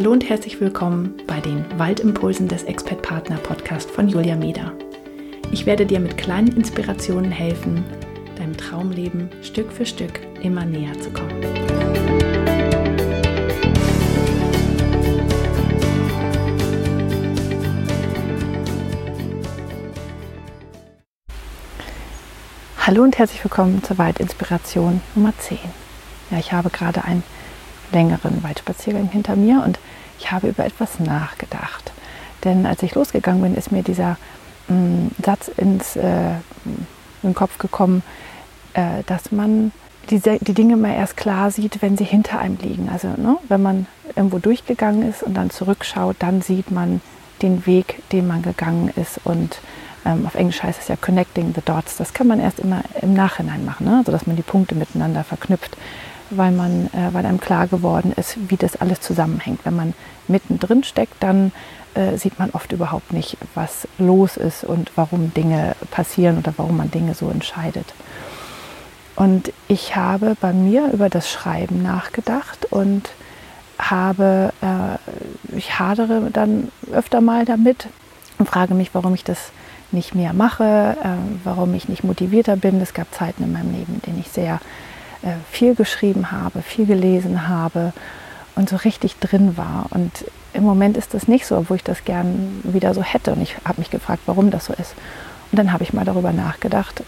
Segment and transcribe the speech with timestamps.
[0.00, 4.72] Hallo und herzlich willkommen bei den Waldimpulsen des Expert Partner Podcast von Julia Meder.
[5.52, 7.84] Ich werde dir mit kleinen Inspirationen helfen,
[8.38, 11.44] deinem Traumleben Stück für Stück immer näher zu kommen.
[22.78, 25.58] Hallo und herzlich willkommen zur Waldinspiration Nummer 10.
[26.30, 27.22] Ja, ich habe gerade einen
[27.92, 29.78] längeren Waldspaziergang hinter mir und
[30.18, 31.92] ich habe über etwas nachgedacht.
[32.44, 34.16] Denn als ich losgegangen bin, ist mir dieser
[34.68, 36.34] mh, mm, Satz ins äh,
[37.22, 38.02] in den Kopf gekommen,
[38.74, 39.72] äh, dass man
[40.08, 42.88] die, die Dinge mal erst klar sieht, wenn sie hinter einem liegen.
[42.90, 43.86] Also ne, wenn man
[44.16, 47.00] irgendwo durchgegangen ist und dann zurückschaut, dann sieht man
[47.42, 49.20] den Weg, den man gegangen ist.
[49.24, 49.60] Und
[50.04, 51.96] ähm, auf Englisch heißt es ja Connecting the Dots.
[51.96, 54.02] Das kann man erst immer im Nachhinein machen, ne?
[54.04, 55.76] sodass man die Punkte miteinander verknüpft,
[56.30, 59.60] weil, man, äh, weil einem klar geworden ist, wie das alles zusammenhängt.
[59.64, 59.94] Wenn man
[60.28, 61.52] mittendrin steckt, dann
[61.94, 66.76] äh, sieht man oft überhaupt nicht, was los ist und warum Dinge passieren oder warum
[66.76, 67.86] man Dinge so entscheidet.
[69.16, 73.10] Und ich habe bei mir über das Schreiben nachgedacht und
[73.78, 77.88] habe, äh, ich hadere dann öfter mal damit
[78.38, 79.50] und frage mich, warum ich das
[79.92, 81.08] nicht mehr mache, äh,
[81.44, 82.80] warum ich nicht motivierter bin.
[82.80, 84.60] Es gab Zeiten in meinem Leben, in denen ich sehr
[85.50, 87.92] viel geschrieben habe, viel gelesen habe
[88.56, 89.86] und so richtig drin war.
[89.90, 93.32] Und im Moment ist das nicht so, obwohl ich das gern wieder so hätte.
[93.32, 94.94] Und ich habe mich gefragt, warum das so ist.
[95.50, 97.02] Und dann habe ich mal darüber nachgedacht,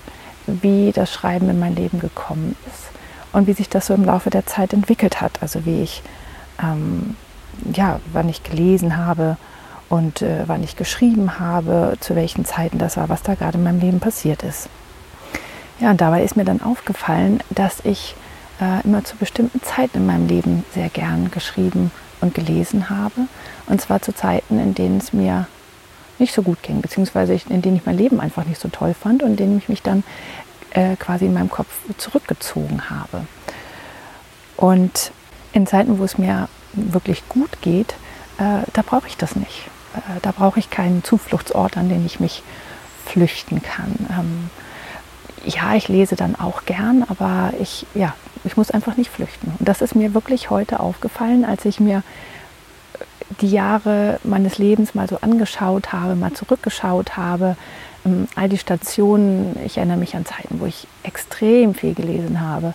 [0.47, 2.91] wie das Schreiben in mein Leben gekommen ist
[3.33, 5.39] und wie sich das so im Laufe der Zeit entwickelt hat.
[5.41, 6.03] Also wie ich,
[6.63, 7.17] ähm,
[7.75, 9.37] ja, wann ich gelesen habe
[9.89, 13.65] und äh, wann ich geschrieben habe, zu welchen Zeiten das war, was da gerade in
[13.65, 14.69] meinem Leben passiert ist.
[15.83, 18.15] Ja, und dabei ist mir dann aufgefallen, dass ich
[18.61, 23.23] äh, immer zu bestimmten Zeiten in meinem Leben sehr gern geschrieben und gelesen habe.
[23.67, 25.49] Und zwar zu Zeiten, in denen es mir
[26.21, 29.25] nicht so gut ging, beziehungsweise in denen ich mein Leben einfach nicht so toll fand
[29.25, 30.05] und in denen ich mich dann
[30.71, 33.27] äh, quasi in meinem Kopf zurückgezogen habe.
[34.57, 35.11] Und
[35.53, 37.95] in Zeiten, wo es mir wirklich gut geht,
[38.39, 39.67] äh, da brauche ich das nicht.
[39.97, 42.45] Äh, da brauche ich keinen Zufluchtsort, an den ich mich
[43.05, 43.97] flüchten kann.
[44.11, 44.51] Ähm,
[45.45, 48.15] ja, ich lese dann auch gern, aber ich, ja,
[48.45, 49.53] ich muss einfach nicht flüchten.
[49.59, 52.03] Und das ist mir wirklich heute aufgefallen, als ich mir
[53.41, 57.57] die Jahre meines Lebens mal so angeschaut habe, mal zurückgeschaut habe,
[58.05, 62.75] ähm, all die Stationen, ich erinnere mich an Zeiten, wo ich extrem viel gelesen habe.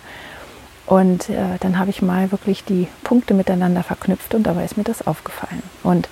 [0.85, 4.85] Und äh, dann habe ich mal wirklich die Punkte miteinander verknüpft und dabei ist mir
[4.85, 5.61] das aufgefallen.
[5.83, 6.07] Und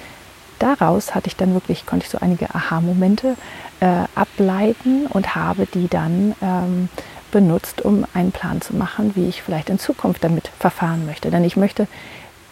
[0.59, 3.35] daraus hatte ich dann wirklich, konnte ich so einige Aha-Momente
[3.79, 6.89] äh, ableiten und habe die dann ähm,
[7.31, 11.31] benutzt, um einen Plan zu machen, wie ich vielleicht in Zukunft damit verfahren möchte.
[11.31, 11.88] Denn ich möchte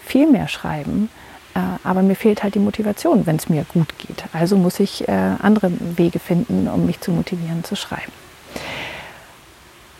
[0.04, 1.10] viel mehr schreiben,
[1.56, 4.26] äh, aber mir fehlt halt die Motivation, wenn es mir gut geht.
[4.34, 8.12] Also muss ich äh, andere Wege finden, um mich zu motivieren zu schreiben.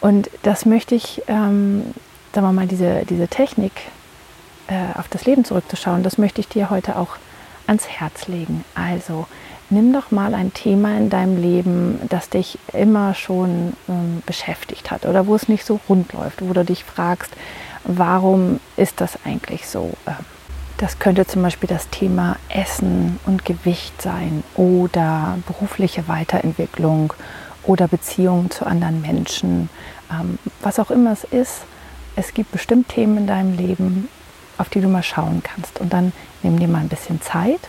[0.02, 1.84] Und das möchte ich, ähm,
[2.34, 3.72] sagen wir mal, diese, diese Technik
[4.68, 7.16] äh, auf das Leben zurückzuschauen, das möchte ich dir heute auch
[7.68, 8.64] ans Herz legen.
[8.76, 9.28] Also
[9.70, 15.06] nimm doch mal ein Thema in deinem Leben, das dich immer schon ähm, beschäftigt hat
[15.06, 17.34] oder wo es nicht so rund läuft, wo du dich fragst,
[17.84, 19.92] warum ist das eigentlich so?
[20.08, 20.16] Ähm,
[20.78, 27.14] das könnte zum Beispiel das Thema Essen und Gewicht sein oder berufliche Weiterentwicklung
[27.64, 29.70] oder Beziehungen zu anderen Menschen.
[30.12, 31.62] Ähm, was auch immer es ist,
[32.16, 34.08] es gibt bestimmt Themen in deinem Leben,
[34.58, 35.80] auf die du mal schauen kannst.
[35.80, 37.62] Und dann nimm dir mal ein bisschen Zeit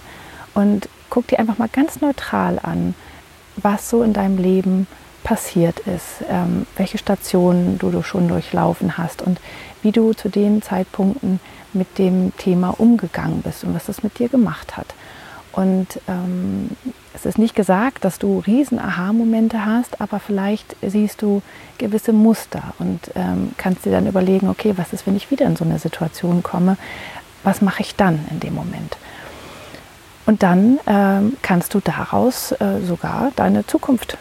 [0.54, 2.94] und guck dir einfach mal ganz neutral an,
[3.56, 4.86] was so in deinem Leben
[5.22, 9.40] passiert ist, ähm, welche Stationen du, du schon durchlaufen hast und
[9.82, 11.40] wie du zu den Zeitpunkten
[11.72, 14.86] mit dem Thema umgegangen bist und was das mit dir gemacht hat.
[15.54, 16.70] Und ähm,
[17.15, 21.42] es ist nicht gesagt, dass du riesen Aha-Momente hast, aber vielleicht siehst du
[21.78, 25.54] gewisse Muster und ähm, kannst dir dann überlegen, okay, was ist, wenn ich wieder in
[25.54, 26.76] so eine Situation komme?
[27.44, 28.96] Was mache ich dann in dem Moment?
[30.26, 34.19] Und dann ähm, kannst du daraus äh, sogar deine Zukunft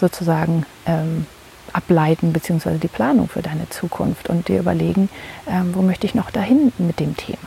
[0.00, 1.26] sozusagen ähm,
[1.72, 5.08] ableiten, beziehungsweise die Planung für deine Zukunft und dir überlegen,
[5.46, 7.38] ähm, wo möchte ich noch dahin mit dem Thema.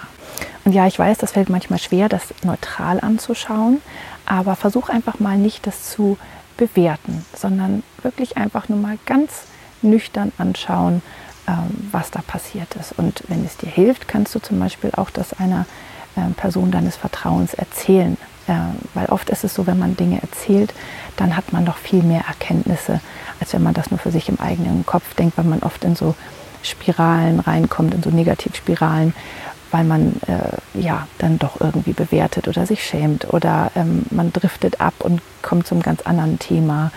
[0.65, 3.81] Und ja, ich weiß, das fällt manchmal schwer, das neutral anzuschauen,
[4.25, 6.17] aber versuch einfach mal nicht das zu
[6.57, 9.43] bewerten, sondern wirklich einfach nur mal ganz
[9.81, 11.01] nüchtern anschauen,
[11.47, 12.97] ähm, was da passiert ist.
[12.97, 15.65] Und wenn es dir hilft, kannst du zum Beispiel auch das einer
[16.17, 18.17] ähm, Person deines Vertrauens erzählen.
[18.93, 20.71] Weil oft ist es so, wenn man Dinge erzählt,
[21.17, 23.01] dann hat man noch viel mehr Erkenntnisse,
[23.39, 25.95] als wenn man das nur für sich im eigenen Kopf denkt, weil man oft in
[25.95, 26.13] so
[26.61, 29.15] Spiralen reinkommt, in so Negativspiralen,
[29.71, 34.81] weil man äh, ja dann doch irgendwie bewertet oder sich schämt oder ähm, man driftet
[34.81, 36.91] ab und kommt zum ganz anderen Thema.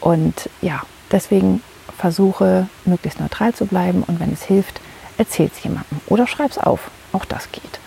[0.00, 1.62] Und ja, deswegen
[1.98, 4.80] versuche möglichst neutral zu bleiben und wenn es hilft,
[5.18, 6.90] erzähl es jemandem oder schreib es auf.
[7.12, 7.80] Auch das geht.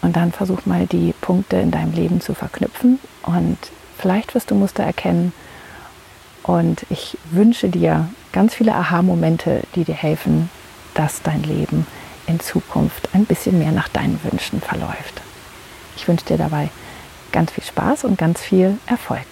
[0.00, 3.56] Und dann versuch mal die Punkte in deinem Leben zu verknüpfen und
[3.98, 5.32] vielleicht wirst du Muster erkennen.
[6.42, 10.50] Und ich wünsche dir ganz viele Aha-Momente, die dir helfen,
[10.94, 11.86] dass dein Leben
[12.26, 15.22] in Zukunft ein bisschen mehr nach deinen Wünschen verläuft.
[15.96, 16.70] Ich wünsche dir dabei
[17.32, 19.26] ganz viel Spaß und ganz viel Erfolg.